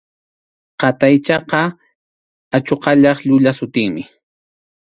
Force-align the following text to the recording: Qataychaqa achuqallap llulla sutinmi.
Qataychaqa 0.79 1.61
achuqallap 2.55 3.17
llulla 3.27 3.51
sutinmi. 3.59 4.03